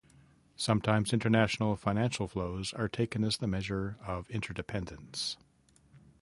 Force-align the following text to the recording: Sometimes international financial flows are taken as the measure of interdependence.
Sometimes 0.55 1.13
international 1.13 1.75
financial 1.75 2.27
flows 2.27 2.73
are 2.73 2.87
taken 2.89 3.23
as 3.23 3.37
the 3.37 3.45
measure 3.45 3.97
of 4.03 4.27
interdependence. 4.31 5.37